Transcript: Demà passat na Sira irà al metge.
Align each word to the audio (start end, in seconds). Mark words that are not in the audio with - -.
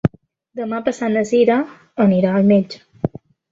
Demà 0.59 0.79
passat 0.87 1.13
na 1.17 1.23
Sira 1.33 1.59
irà 2.17 2.35
al 2.41 2.51
metge. 2.55 2.85